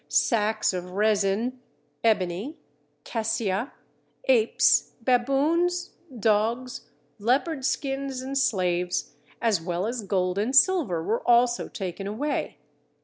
[0.09, 1.59] Sacks of resin,
[2.03, 2.57] ebony,
[3.03, 3.71] cassia,
[4.25, 6.89] apes, baboons, dogs,
[7.19, 12.57] leopard skins, and slaves, as well as gold and silver, were also taken away.